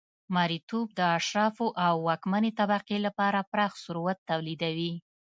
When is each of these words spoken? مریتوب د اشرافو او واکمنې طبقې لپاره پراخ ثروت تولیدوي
مریتوب 0.35 0.87
د 0.99 1.01
اشرافو 1.17 1.67
او 1.85 1.93
واکمنې 2.07 2.51
طبقې 2.59 2.97
لپاره 3.05 3.47
پراخ 3.51 3.71
ثروت 3.83 4.17
تولیدوي 4.29 4.93